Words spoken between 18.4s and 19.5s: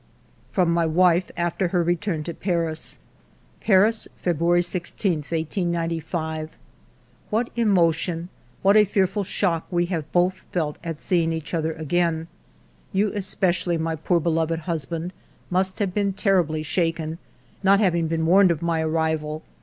of my arrival.